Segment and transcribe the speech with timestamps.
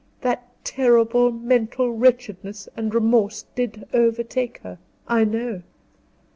[0.21, 5.61] That terrible mental wretchedness and remorse did overtake her, I know."